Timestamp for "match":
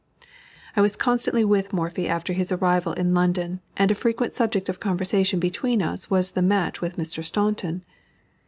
6.41-6.81